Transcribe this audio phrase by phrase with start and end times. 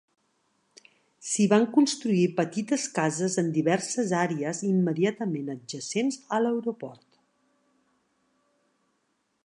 [1.31, 7.09] S'hi van construir petites cases en diverses àrees immediatament adjacents a l'aeroport.